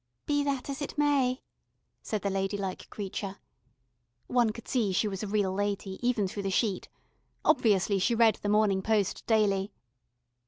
[0.25, 1.43] "Be that as it may,"
[2.01, 3.37] said the ladylike creature.
[4.25, 6.89] (One could see she was a Real Lady even through the sheet.
[7.45, 9.71] Obviously she read the Morning Post daily.)